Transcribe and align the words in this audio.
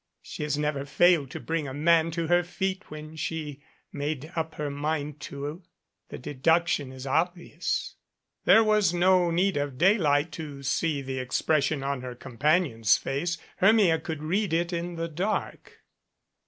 She 0.23 0.41
has 0.41 0.57
never 0.57 0.83
failed 0.83 1.29
to 1.29 1.39
bring 1.39 1.67
a 1.67 1.75
man 1.75 2.09
to 2.09 2.25
her 2.25 2.43
feet 2.43 2.89
when 2.89 3.15
she 3.15 3.61
made 3.93 4.31
up 4.35 4.55
her 4.55 4.71
mind 4.71 5.19
to. 5.29 5.61
The 6.09 6.17
deduction 6.17 6.91
is 6.91 7.05
obvious." 7.05 7.97
There 8.45 8.63
was 8.63 8.95
no 8.95 9.29
need 9.29 9.57
of 9.57 9.77
daylight 9.77 10.31
to 10.31 10.63
see 10.63 11.03
the 11.03 11.19
expression 11.19 11.83
on 11.83 12.01
her 12.01 12.15
companion's 12.15 12.97
face. 12.97 13.37
Hermia 13.57 13.99
could 13.99 14.23
read 14.23 14.53
it 14.53 14.73
in 14.73 14.95
the 14.95 15.07
dark. 15.07 15.83